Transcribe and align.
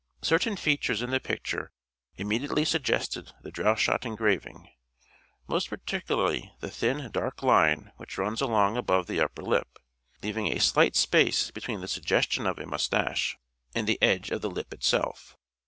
Certain 0.23 0.55
features 0.57 1.03
in 1.03 1.11
the 1.11 1.19
picture 1.19 1.71
immediately 2.15 2.65
suggested 2.65 3.33
the 3.43 3.51
Droeshout 3.51 4.03
engraving; 4.03 4.67
most 5.47 5.69
particularly 5.69 6.51
the 6.59 6.71
thin 6.71 7.11
dark 7.11 7.43
line 7.43 7.91
which 7.97 8.17
runs 8.17 8.41
along 8.41 8.77
above 8.77 9.05
the 9.05 9.19
upper 9.21 9.43
lip, 9.43 9.77
leaving 10.23 10.47
a 10.47 10.59
slight 10.59 10.95
space 10.95 11.51
between 11.51 11.81
this 11.81 11.91
suggestion 11.91 12.47
of 12.47 12.57
a 12.57 12.65
moustache 12.65 13.37
534 13.75 13.75
"SHAKESPEARE'1 13.75 13.75
IDENTIFIED 13.75 13.75
and 13.75 13.87
the 13.87 14.01
edge 14.01 14.31
of 14.35 14.41
the 14.41 14.49
lip 14.49 14.73
itself. 14.73 15.37